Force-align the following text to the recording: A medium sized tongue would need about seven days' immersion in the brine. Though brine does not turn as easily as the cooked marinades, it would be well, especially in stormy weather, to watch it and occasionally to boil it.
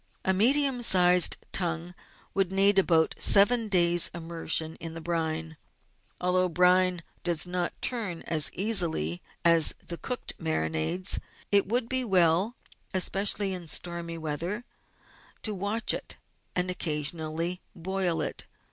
A 0.25 0.33
medium 0.33 0.81
sized 0.81 1.37
tongue 1.51 1.93
would 2.33 2.51
need 2.51 2.79
about 2.79 3.13
seven 3.19 3.67
days' 3.67 4.09
immersion 4.15 4.75
in 4.77 4.95
the 4.95 4.99
brine. 4.99 5.57
Though 6.19 6.49
brine 6.49 7.03
does 7.23 7.45
not 7.45 7.79
turn 7.83 8.23
as 8.23 8.49
easily 8.55 9.21
as 9.45 9.75
the 9.87 9.97
cooked 9.99 10.33
marinades, 10.39 11.19
it 11.51 11.67
would 11.67 11.87
be 11.87 12.03
well, 12.03 12.55
especially 12.95 13.53
in 13.53 13.67
stormy 13.67 14.17
weather, 14.17 14.65
to 15.43 15.53
watch 15.53 15.93
it 15.93 16.17
and 16.55 16.71
occasionally 16.71 17.57
to 17.57 17.61
boil 17.79 18.21
it. 18.23 18.47